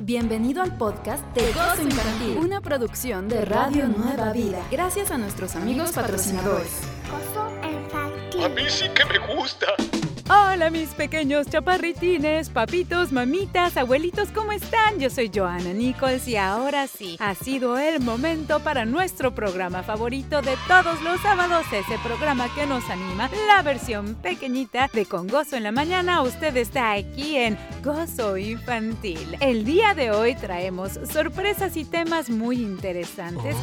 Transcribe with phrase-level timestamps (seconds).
[0.00, 4.64] Bienvenido al podcast de Gozo Infantil, una producción de Radio Nueva Vida.
[4.70, 6.82] Gracias a nuestros amigos patrocinadores.
[7.10, 8.44] Gozo Infantil.
[8.44, 9.66] A mí sí que me gusta.
[10.30, 14.98] Hola mis pequeños chaparritines, papitos, mamitas, abuelitos, ¿cómo están?
[14.98, 20.42] Yo soy Joana Nichols y ahora sí, ha sido el momento para nuestro programa favorito
[20.42, 25.56] de todos los sábados, ese programa que nos anima, la versión pequeñita de Con Gozo
[25.56, 26.20] en la Mañana.
[26.20, 29.38] Usted está aquí en Gozo Infantil.
[29.40, 33.56] El día de hoy traemos sorpresas y temas muy interesantes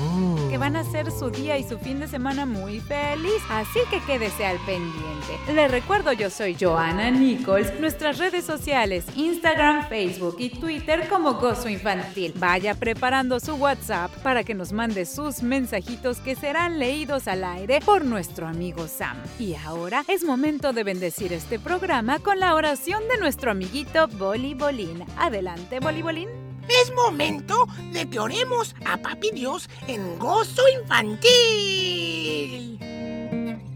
[0.50, 4.00] que van a hacer su día y su fin de semana muy feliz, así que
[4.08, 5.54] quédese al pendiente.
[5.54, 11.70] Le recuerdo, yo soy Joana Nichols, nuestras redes sociales, Instagram, Facebook y Twitter como Gozo
[11.70, 12.34] Infantil.
[12.38, 17.80] Vaya preparando su WhatsApp para que nos mande sus mensajitos que serán leídos al aire
[17.82, 19.18] por nuestro amigo Sam.
[19.40, 24.54] Y ahora es momento de bendecir este programa con la oración de nuestro amiguito Boli
[24.54, 25.04] Bolín.
[25.18, 26.30] Adelante, Boli Bolín.
[26.68, 32.80] Es momento de que oremos a Papi Dios en gozo infantil.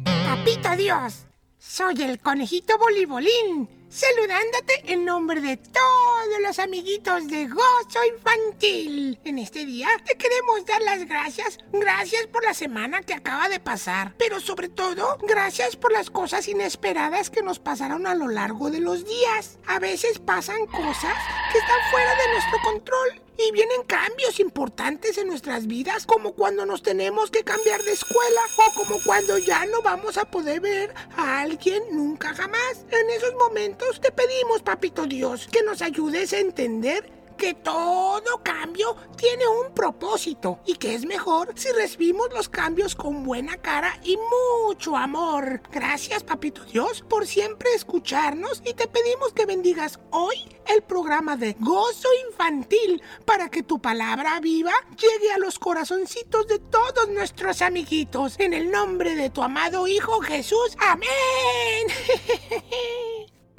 [0.04, 1.26] Papito Dios,
[1.60, 9.20] soy el conejito Bolibolín, saludándote en nombre de todos los amiguitos de Gozo Infantil.
[9.24, 13.60] En este día te queremos dar las gracias, gracias por la semana que acaba de
[13.60, 18.70] pasar, pero sobre todo, gracias por las cosas inesperadas que nos pasaron a lo largo
[18.70, 19.58] de los días.
[19.66, 21.16] A veces pasan cosas
[21.52, 26.66] que están fuera de nuestro control y vienen cambios importantes en nuestras vidas, como cuando
[26.66, 30.94] nos tenemos que cambiar de escuela o como cuando ya no vamos a poder ver
[31.16, 32.86] a alguien nunca jamás.
[32.92, 38.98] En esos momentos te pedimos, papito Dios, que nos ayudes a entender que todo cambio
[39.16, 44.18] tiene un propósito y que es mejor si recibimos los cambios con buena cara y
[44.68, 45.62] mucho amor.
[45.72, 50.36] Gracias, papito Dios, por siempre escucharnos y te pedimos que bendigas hoy
[50.68, 56.60] el programa de Gozo Infantil para que tu palabra viva llegue a los corazoncitos de
[56.60, 58.38] todos nuestros amiguitos.
[58.38, 60.76] En el nombre de tu amado Hijo Jesús.
[60.78, 61.08] Amén.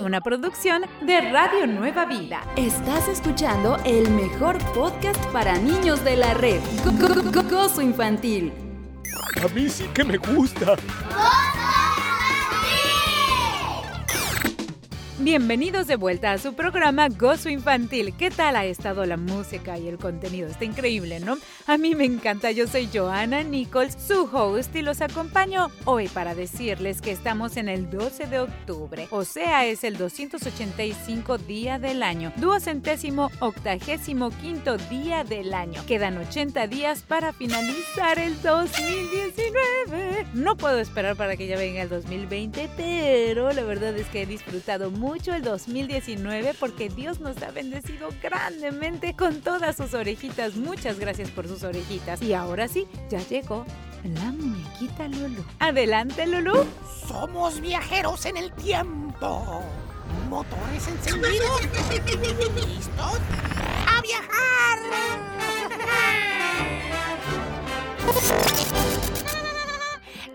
[0.00, 2.42] una producción de Radio Nueva Vida.
[2.56, 6.60] Estás escuchando el mejor podcast para niños de la red.
[6.84, 8.52] Go- go- go- Gozo Infantil.
[9.42, 10.76] A mí sí que me gusta.
[15.22, 18.14] Bienvenidos de vuelta a su programa Gozo Infantil.
[18.16, 20.48] ¿Qué tal ha estado la música y el contenido?
[20.48, 21.36] Está increíble, ¿no?
[21.66, 22.52] A mí me encanta.
[22.52, 27.68] Yo soy Joana Nichols, su host, y los acompaño hoy para decirles que estamos en
[27.68, 34.78] el 12 de octubre, o sea, es el 285 día del año, duocentésimo octagésimo quinto
[34.78, 35.84] día del año.
[35.86, 40.28] Quedan 80 días para finalizar el 2019.
[40.32, 44.26] No puedo esperar para que ya venga el 2020, pero la verdad es que he
[44.26, 50.54] disfrutado mucho el 2019 porque Dios nos ha bendecido grandemente con todas sus orejitas.
[50.56, 52.22] Muchas gracias por sus orejitas.
[52.22, 53.66] Y ahora sí, ya llegó
[54.04, 55.44] la muñequita Lulu.
[55.58, 56.64] Adelante, Lulu.
[57.08, 59.62] Somos viajeros en el tiempo.
[60.28, 61.60] Motores encendidos.
[62.54, 63.18] ¿Listos?
[63.86, 64.78] ¡A viajar!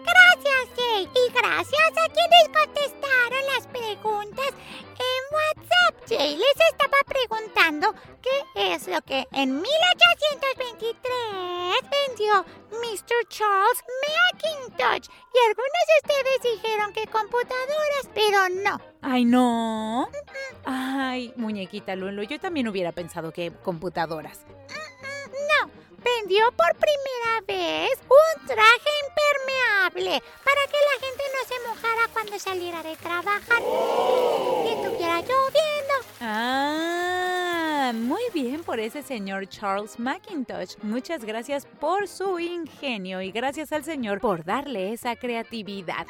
[0.05, 1.09] Gracias, Jay.
[1.13, 3.04] Y gracias a quienes contestaron
[7.91, 10.95] preguntando qué es lo que en 1823
[12.07, 13.27] vendió Mr.
[13.29, 15.07] Charles Macintosh.
[15.33, 18.79] Y algunos de ustedes dijeron que computadoras, pero no.
[19.01, 20.09] Ay, no.
[20.65, 24.45] Ay, muñequita Lulu, yo también hubiera pensado que computadoras.
[24.47, 32.07] No, vendió por primera vez un traje impermeable para que la gente no se mojara
[32.13, 33.61] cuando saliera de trabajar
[34.65, 35.93] y estuviera lloviendo.
[36.21, 37.44] Ah,
[37.93, 40.75] muy bien por ese señor Charles Macintosh.
[40.81, 46.07] Muchas gracias por su ingenio y gracias al señor por darle esa creatividad.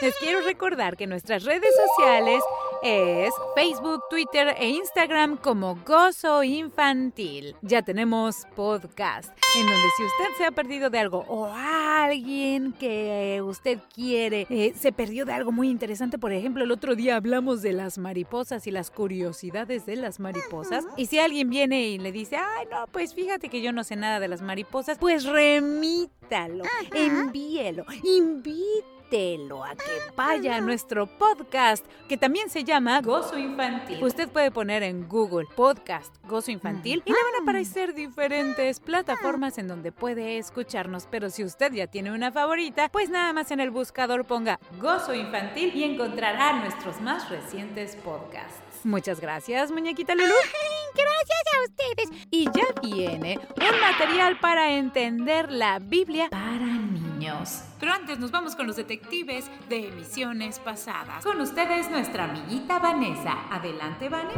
[0.00, 2.42] Les quiero recordar que nuestras redes sociales
[2.84, 7.56] es Facebook, Twitter e Instagram como Gozo Infantil.
[7.62, 13.40] Ya tenemos podcast en donde si usted se ha perdido de algo o alguien que
[13.42, 17.62] usted quiere eh, se perdió de algo muy interesante, por ejemplo, el otro día hablamos
[17.62, 20.84] de las mariposas y las curiosidades de las mariposas.
[20.98, 23.96] Y si alguien viene y le dice, ay, no, pues fíjate que yo no sé
[23.96, 32.16] nada de las mariposas, pues remítalo, envíelo, invítalo a que vaya a nuestro podcast, que
[32.16, 34.02] también se llama Gozo Infantil.
[34.02, 39.58] Usted puede poner en Google Podcast Gozo Infantil y le van a aparecer diferentes plataformas
[39.58, 41.06] en donde puede escucharnos.
[41.08, 45.14] Pero si usted ya tiene una favorita, pues nada más en el buscador ponga Gozo
[45.14, 48.73] Infantil y encontrará nuestros más recientes podcasts.
[48.84, 50.34] Muchas gracias, muñequita Lulu.
[50.94, 52.26] Gracias a ustedes.
[52.30, 57.64] Y ya viene un material para entender la Biblia para niños.
[57.80, 61.24] Pero antes nos vamos con los detectives de emisiones pasadas.
[61.24, 63.46] Con ustedes nuestra amiguita Vanessa.
[63.50, 64.32] Adelante, Vane.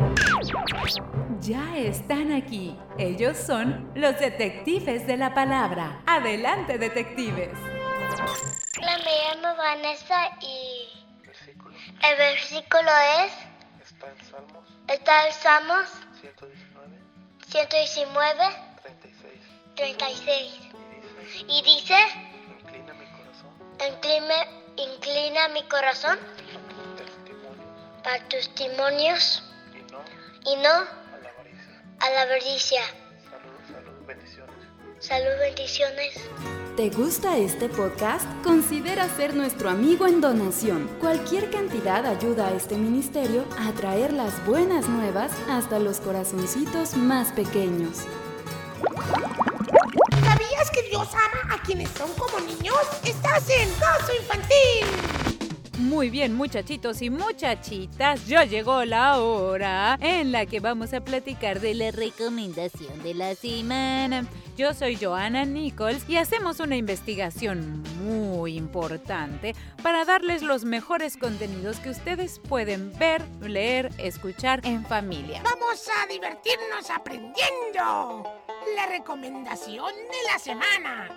[1.41, 2.79] Ya están aquí.
[2.99, 6.03] Ellos son los detectives de la palabra.
[6.07, 7.51] Adelante, detectives.
[8.79, 11.07] Hola, me llamo Vanessa y
[12.03, 12.91] el versículo
[13.25, 13.46] es
[13.97, 14.69] Está en Salmos.
[14.89, 15.89] Está en Salmos.
[16.21, 16.99] 119,
[17.49, 18.45] 119,
[18.83, 19.33] 36.
[19.75, 20.61] 36
[21.49, 21.97] Y dice, y dice,
[22.61, 23.57] inclina mi corazón
[23.89, 24.35] inclina,
[24.77, 26.19] inclina mi corazón
[28.05, 29.43] para tus testimonios.
[29.73, 30.05] Y no
[30.45, 31.81] y no a la avaricia.
[31.99, 32.83] a la avaricia.
[33.31, 34.75] Salud, salud, bendiciones.
[34.99, 36.15] Salud, bendiciones.
[36.77, 38.25] ¿Te gusta este podcast?
[38.43, 40.89] Considera ser nuestro amigo en donación.
[41.01, 47.31] Cualquier cantidad ayuda a este ministerio a traer las buenas nuevas hasta los corazoncitos más
[47.33, 47.99] pequeños.
[50.25, 52.81] ¿Sabías que Dios ama a quienes son como niños?
[53.05, 55.16] Estás en Gozo Infantil.
[55.78, 61.61] Muy bien, muchachitos y muchachitas, ya llegó la hora en la que vamos a platicar
[61.61, 64.26] de la recomendación de la semana.
[64.56, 71.78] Yo soy Joana Nichols y hacemos una investigación muy importante para darles los mejores contenidos
[71.78, 75.43] que ustedes pueden ver, leer, escuchar en familia.
[75.44, 78.25] Vamos a divertirnos aprendiendo.
[78.75, 81.08] La recomendación de la semana.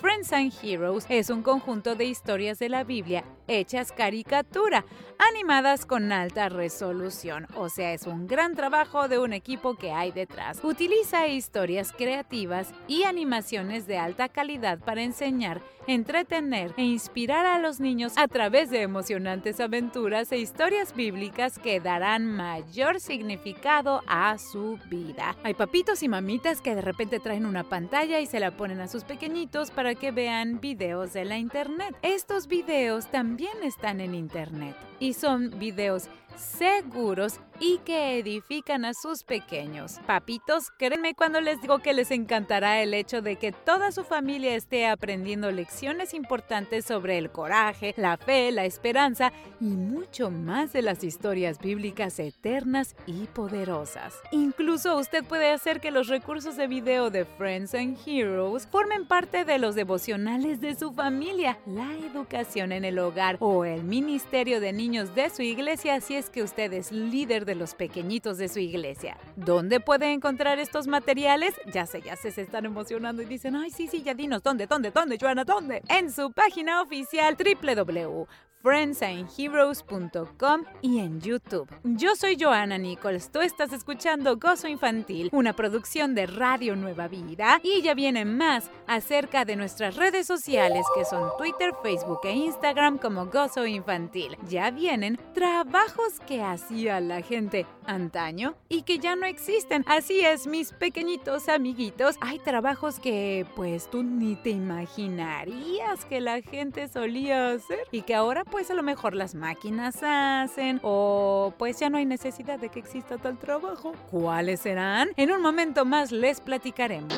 [0.00, 4.84] Friends and Heroes es un conjunto de historias de la Biblia hechas caricatura,
[5.30, 10.12] animadas con alta resolución, o sea, es un gran trabajo de un equipo que hay
[10.12, 10.60] detrás.
[10.62, 17.80] Utiliza historias creativas y animaciones de alta calidad para enseñar, entretener e inspirar a los
[17.80, 24.78] niños a través de emocionantes aventuras e historias bíblicas que darán mayor significado a su
[24.90, 25.34] vida.
[25.42, 28.88] Hay papitos y mamitas que de repente traen una pantalla y se la ponen a
[28.88, 31.96] sus pequeñitos para que vean videos de la internet.
[32.02, 36.08] Estos videos también están en internet y son videos
[36.38, 39.96] seguros y que edifican a sus pequeños.
[40.06, 44.54] Papitos, créanme cuando les digo que les encantará el hecho de que toda su familia
[44.54, 50.82] esté aprendiendo lecciones importantes sobre el coraje, la fe, la esperanza y mucho más de
[50.82, 54.14] las historias bíblicas eternas y poderosas.
[54.30, 59.44] Incluso usted puede hacer que los recursos de video de Friends and Heroes formen parte
[59.44, 64.72] de los devocionales de su familia, la educación en el hogar o el ministerio de
[64.72, 68.58] niños de su iglesia si es que usted es líder de los pequeñitos de su
[68.58, 69.16] iglesia.
[69.36, 71.54] ¿Dónde puede encontrar estos materiales?
[71.72, 74.66] Ya sé, ya sé, se están emocionando y dicen, ay, sí, sí, ya dinos, ¿dónde,
[74.66, 75.82] dónde, dónde, Joana, dónde?
[75.88, 78.26] En su página oficial www
[78.62, 81.68] friendsandheroes.com y en YouTube.
[81.84, 87.60] Yo soy Joana Nichols, tú estás escuchando Gozo Infantil, una producción de Radio Nueva Vida
[87.62, 92.98] y ya viene más acerca de nuestras redes sociales que son Twitter, Facebook e Instagram
[92.98, 94.36] como Gozo Infantil.
[94.48, 99.84] Ya vienen trabajos que hacía la gente antaño y que ya no existen.
[99.86, 106.42] Así es, mis pequeñitos amiguitos, hay trabajos que pues tú ni te imaginarías que la
[106.42, 111.78] gente solía hacer y que ahora pues a lo mejor las máquinas hacen o pues
[111.78, 113.92] ya no hay necesidad de que exista tal trabajo.
[114.10, 115.10] ¿Cuáles serán?
[115.16, 117.12] En un momento más les platicaremos.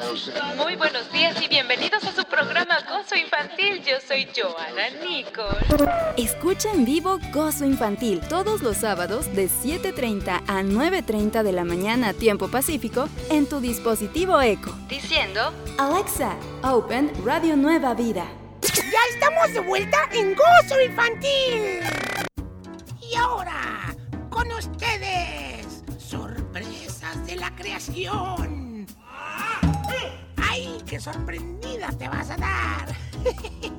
[0.57, 3.83] Muy buenos días y bienvenidos a su programa Gozo Infantil.
[3.83, 5.91] Yo soy Joana Nicole.
[6.17, 12.13] Escucha en vivo Gozo Infantil todos los sábados de 7.30 a 9.30 de la mañana
[12.13, 14.73] tiempo pacífico en tu dispositivo Eco.
[14.89, 18.40] Diciendo Alexa, Open Radio Nueva Vida.
[19.01, 21.81] Ya estamos de vuelta en Gozo Infantil.
[23.01, 23.95] Y ahora,
[24.29, 28.87] con ustedes, sorpresas de la creación.
[30.37, 32.95] ¡Ay, qué sorprendida te vas a dar!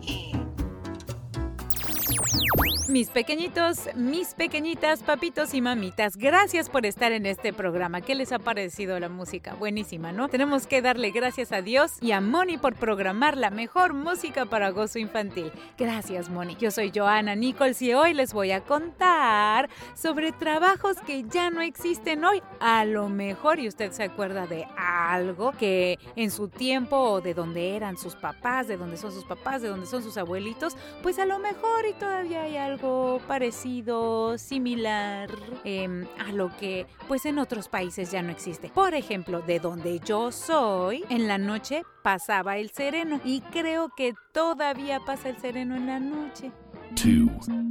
[2.92, 8.02] Mis pequeñitos, mis pequeñitas, papitos y mamitas, gracias por estar en este programa.
[8.02, 9.54] ¿Qué les ha parecido la música?
[9.54, 10.28] Buenísima, ¿no?
[10.28, 14.72] Tenemos que darle gracias a Dios y a Moni por programar la mejor música para
[14.72, 15.54] gozo infantil.
[15.78, 16.58] Gracias, Moni.
[16.58, 21.62] Yo soy Joana Nichols y hoy les voy a contar sobre trabajos que ya no
[21.62, 22.44] existen hoy.
[22.60, 27.34] A lo mejor, y usted se acuerda de algo que en su tiempo o de
[27.34, 31.20] donde eran sus papás, de donde son sus papás, de donde son sus abuelitos, pues
[31.20, 32.81] a lo mejor y todavía hay algo
[33.28, 35.30] parecido, similar
[35.64, 38.70] em, a lo que pues en otros países ya no existe.
[38.70, 44.14] Por ejemplo, de donde yo soy, en la noche pasaba el sereno y creo que
[44.34, 46.52] todavía pasa el sereno en la noche.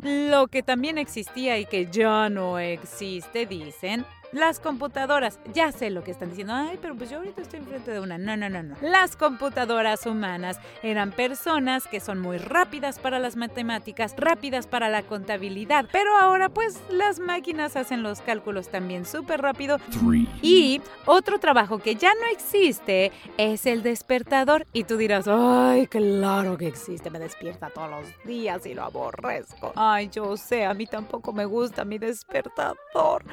[0.02, 6.04] Lo que también existía y que ya no existe, dicen, las computadoras, ya sé lo
[6.04, 6.54] que están diciendo.
[6.54, 8.18] Ay, pero pues yo ahorita estoy enfrente de una.
[8.18, 8.76] No, no, no, no.
[8.80, 15.02] Las computadoras humanas eran personas que son muy rápidas para las matemáticas, rápidas para la
[15.02, 15.86] contabilidad.
[15.90, 19.78] Pero ahora pues las máquinas hacen los cálculos también súper rápido.
[20.42, 24.66] Y otro trabajo que ya no existe es el despertador.
[24.72, 27.10] Y tú dirás, ay, claro que existe.
[27.10, 29.72] Me despierta todos los días y lo aborrezco.
[29.76, 33.24] Ay, yo sé, a mí tampoco me gusta mi despertador.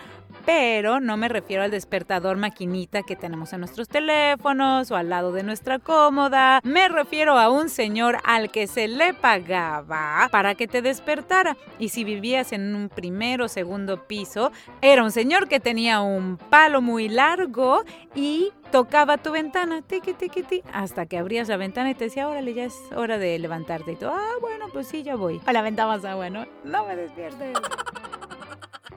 [0.47, 5.33] Pero no me refiero al despertador maquinita que tenemos en nuestros teléfonos o al lado
[5.33, 6.61] de nuestra cómoda.
[6.63, 11.57] Me refiero a un señor al que se le pagaba para que te despertara.
[11.79, 16.37] Y si vivías en un primer o segundo piso, era un señor que tenía un
[16.37, 17.83] palo muy largo
[18.15, 22.29] y tocaba tu ventana, tiqui, tiqui, tiqui, hasta que abrías la ventana y te decía,
[22.29, 23.91] órale, ya es hora de levantarte.
[23.91, 25.41] Y tú, ah, bueno, pues sí, ya voy.
[25.45, 26.45] A la ventana más agua, ¿no?
[26.63, 27.57] No me despiertes.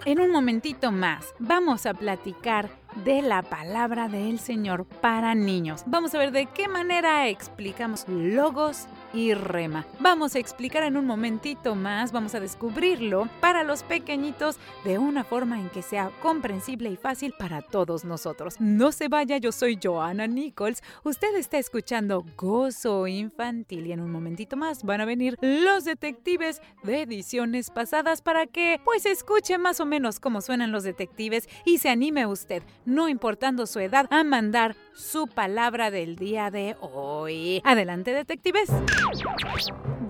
[0.06, 2.70] En un momentito más vamos a platicar
[3.04, 5.82] de la palabra del Señor para niños.
[5.86, 9.86] Vamos a ver de qué manera explicamos logos y rema.
[9.98, 15.24] Vamos a explicar en un momentito más, vamos a descubrirlo para los pequeñitos de una
[15.24, 18.56] forma en que sea comprensible y fácil para todos nosotros.
[18.60, 20.82] No se vaya, yo soy Joana Nichols.
[21.04, 26.60] Usted está escuchando Gozo Infantil y en un momentito más van a venir los detectives
[26.82, 31.78] de ediciones pasadas para que pues escuche más o menos cómo suenan los detectives y
[31.78, 37.62] se anime usted no importando su edad, a mandar su palabra del día de hoy.
[37.64, 38.68] Adelante, detectives.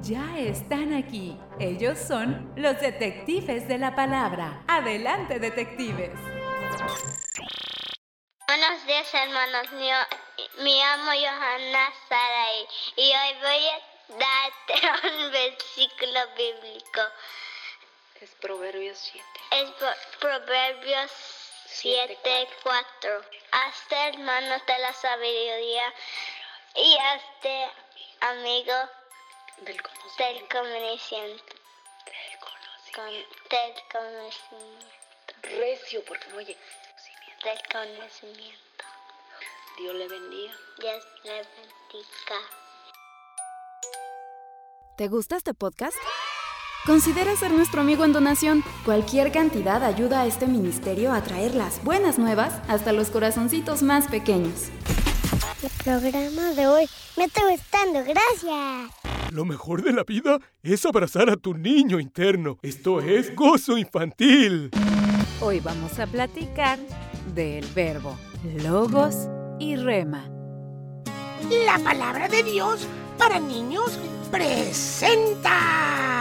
[0.02, 1.38] Ya están aquí.
[1.58, 4.62] Ellos son los detectives de la palabra.
[4.66, 6.10] Adelante, detectives.
[8.46, 10.06] Buenos días, hermanos míos.
[10.58, 17.00] Me llamo Johanna Saray y hoy voy a darte un versículo bíblico.
[18.20, 19.26] Es Proverbios 7.
[19.52, 19.70] Es
[20.18, 21.39] Proverbios
[21.72, 23.24] 7, 4.
[23.52, 25.94] Hazte hermanos de la sabiduría
[26.74, 27.70] y hazte
[28.20, 28.74] amigo
[29.58, 30.20] del conocimiento.
[30.22, 31.54] Del conocimiento.
[33.50, 34.86] Del conocimiento.
[35.42, 36.56] Recio, porque no oye.
[37.44, 38.84] Del conocimiento.
[39.78, 40.54] Dios le bendiga.
[40.78, 42.40] Dios le bendiga.
[44.96, 45.96] ¿Te gusta este podcast?
[46.87, 48.64] Considera ser nuestro amigo en donación.
[48.84, 54.06] Cualquier cantidad ayuda a este ministerio a traer las buenas nuevas hasta los corazoncitos más
[54.08, 54.68] pequeños.
[55.62, 58.90] El programa de hoy me está gustando, gracias.
[59.30, 62.56] Lo mejor de la vida es abrazar a tu niño interno.
[62.62, 64.70] Esto es gozo infantil.
[65.40, 66.78] Hoy vamos a platicar
[67.34, 68.16] del verbo
[68.62, 70.28] logos y rema.
[71.66, 72.87] La palabra de Dios
[73.18, 73.99] para niños
[74.30, 76.19] presenta.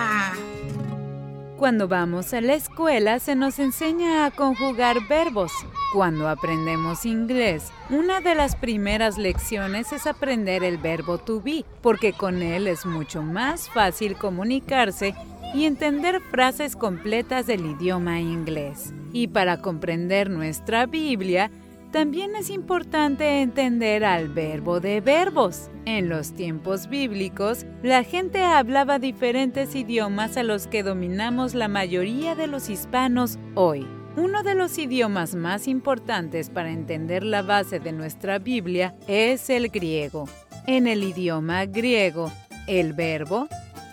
[1.59, 5.51] Cuando vamos a la escuela se nos enseña a conjugar verbos.
[5.93, 12.13] Cuando aprendemos inglés, una de las primeras lecciones es aprender el verbo to be, porque
[12.13, 15.13] con él es mucho más fácil comunicarse
[15.53, 18.93] y entender frases completas del idioma inglés.
[19.11, 21.51] Y para comprender nuestra Biblia,
[21.91, 25.69] también es importante entender al verbo de verbos.
[25.85, 32.35] En los tiempos bíblicos, la gente hablaba diferentes idiomas a los que dominamos la mayoría
[32.35, 33.87] de los hispanos hoy.
[34.15, 39.69] Uno de los idiomas más importantes para entender la base de nuestra Biblia es el
[39.69, 40.27] griego.
[40.67, 42.31] En el idioma griego,
[42.67, 43.47] el verbo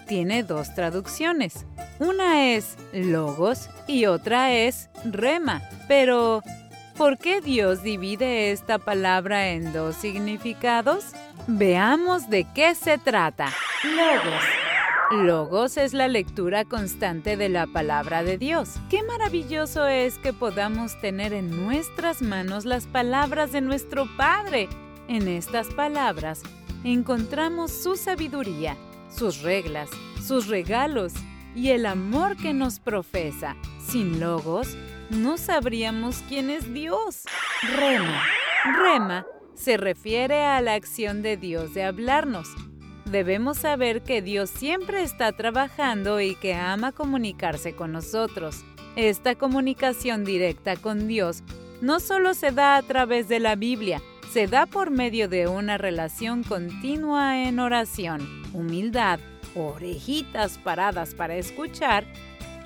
[0.07, 1.67] tiene dos traducciones.
[1.99, 5.63] Una es logos y otra es rema.
[5.89, 6.43] Pero,
[6.97, 11.13] ¿Por qué Dios divide esta palabra en dos significados?
[11.47, 13.53] Veamos de qué se trata.
[13.85, 14.43] Logos.
[15.11, 18.77] Logos es la lectura constante de la palabra de Dios.
[18.89, 24.67] Qué maravilloso es que podamos tener en nuestras manos las palabras de nuestro Padre.
[25.07, 26.41] En estas palabras
[26.83, 28.75] encontramos su sabiduría,
[29.11, 29.91] sus reglas,
[30.27, 31.13] sus regalos
[31.55, 33.55] y el amor que nos profesa.
[33.87, 34.77] Sin logos,
[35.11, 37.25] no sabríamos quién es Dios.
[37.77, 38.23] Rema.
[38.65, 42.49] Rema se refiere a la acción de Dios de hablarnos.
[43.07, 48.65] Debemos saber que Dios siempre está trabajando y que ama comunicarse con nosotros.
[48.97, 51.43] Esta comunicación directa con Dios
[51.81, 55.79] no solo se da a través de la Biblia, se da por medio de una
[55.79, 59.21] relación continua en oración, humildad,
[59.55, 62.05] orejitas paradas para escuchar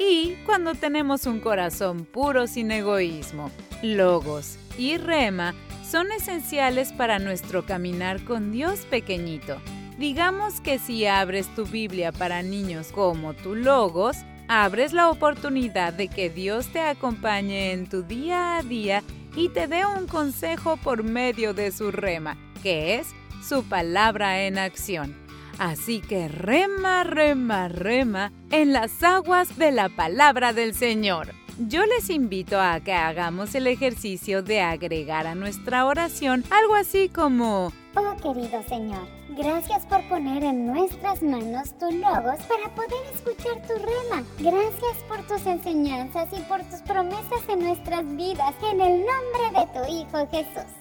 [0.01, 3.51] y cuando tenemos un corazón puro sin egoísmo.
[3.83, 5.55] Logos y rema
[5.87, 9.61] son esenciales para nuestro caminar con Dios pequeñito.
[9.99, 14.17] Digamos que si abres tu Biblia para niños como tu Logos,
[14.49, 19.03] abres la oportunidad de que Dios te acompañe en tu día a día
[19.37, 23.09] y te dé un consejo por medio de su rema, que es
[23.47, 25.20] su palabra en acción.
[25.61, 31.35] Así que rema, rema, rema en las aguas de la palabra del Señor.
[31.59, 37.11] Yo les invito a que hagamos el ejercicio de agregar a nuestra oración algo así
[37.11, 37.75] como...
[37.95, 43.75] Oh querido Señor, gracias por poner en nuestras manos tu logos para poder escuchar tu
[43.75, 44.25] rema.
[44.39, 49.67] Gracias por tus enseñanzas y por tus promesas en nuestras vidas, en el nombre de
[49.79, 50.73] tu Hijo Jesús.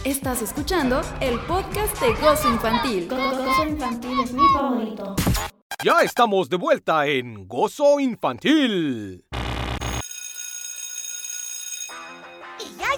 [0.05, 3.07] Estás escuchando el podcast de Gozo Infantil.
[3.09, 5.15] Gozo Infantil es mi favorito.
[5.85, 9.23] Ya estamos de vuelta en Gozo Infantil.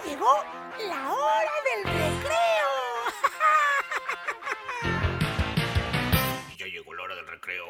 [0.06, 0.44] Llegó
[0.88, 2.70] la hora del recreo.
[6.58, 7.66] Ya llegó la hora del recreo.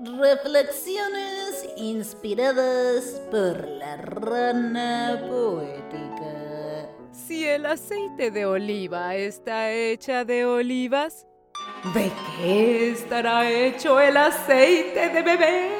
[0.20, 6.88] Reflexiones inspiradas por la rana poética.
[7.12, 11.26] Si el aceite de oliva está hecha de olivas,
[11.94, 15.77] ¿de qué estará hecho el aceite de bebés?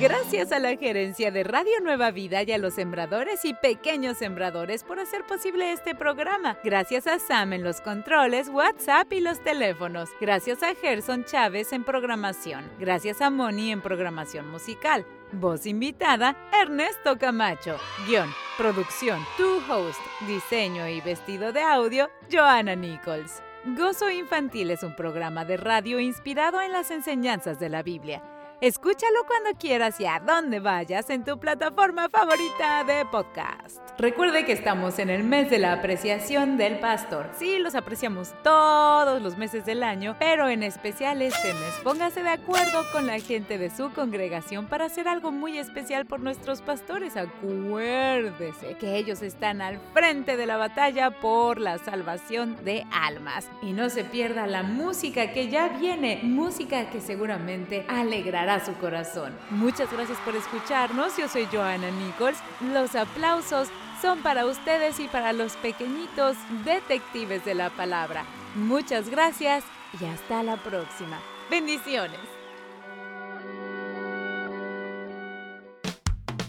[0.00, 4.84] Gracias a la gerencia de Radio Nueva Vida y a los sembradores y pequeños sembradores
[4.84, 6.56] por hacer posible este programa.
[6.62, 10.08] Gracias a Sam en los controles, WhatsApp y los teléfonos.
[10.20, 12.70] Gracias a Gerson Chávez en programación.
[12.78, 15.04] Gracias a Moni en programación musical.
[15.32, 17.76] Voz invitada, Ernesto Camacho.
[18.06, 23.42] Guión, producción, tu host, diseño y vestido de audio, Joanna Nichols.
[23.76, 28.22] Gozo Infantil es un programa de radio inspirado en las enseñanzas de la Biblia.
[28.60, 33.78] Escúchalo cuando quieras y a donde vayas en tu plataforma favorita de podcast.
[33.98, 37.30] Recuerde que estamos en el mes de la apreciación del pastor.
[37.38, 41.72] Sí, los apreciamos todos los meses del año, pero en especial este mes.
[41.84, 46.18] Póngase de acuerdo con la gente de su congregación para hacer algo muy especial por
[46.18, 47.16] nuestros pastores.
[47.16, 53.48] Acuérdese que ellos están al frente de la batalla por la salvación de almas.
[53.62, 59.36] Y no se pierda la música que ya viene, música que seguramente alegrará su corazón.
[59.50, 61.16] Muchas gracias por escucharnos.
[61.16, 62.38] Yo soy Joanna Nichols.
[62.72, 63.68] Los aplausos
[64.00, 68.24] son para ustedes y para los pequeñitos detectives de la palabra.
[68.54, 69.64] Muchas gracias
[70.00, 71.18] y hasta la próxima.
[71.50, 72.18] Bendiciones.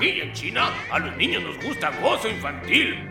[0.00, 3.06] Aquí en China, a los niños nos gusta gozo infantil.